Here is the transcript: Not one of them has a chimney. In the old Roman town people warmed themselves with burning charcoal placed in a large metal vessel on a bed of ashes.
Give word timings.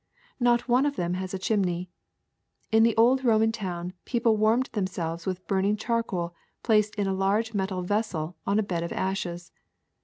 Not 0.39 0.67
one 0.67 0.87
of 0.87 0.95
them 0.95 1.13
has 1.13 1.31
a 1.31 1.37
chimney. 1.37 1.91
In 2.71 2.81
the 2.81 2.97
old 2.97 3.23
Roman 3.23 3.51
town 3.51 3.93
people 4.03 4.35
warmed 4.35 4.71
themselves 4.73 5.27
with 5.27 5.45
burning 5.45 5.77
charcoal 5.77 6.33
placed 6.63 6.95
in 6.95 7.05
a 7.05 7.13
large 7.13 7.53
metal 7.53 7.83
vessel 7.83 8.35
on 8.47 8.57
a 8.57 8.63
bed 8.63 8.81
of 8.81 8.91
ashes. 8.91 9.51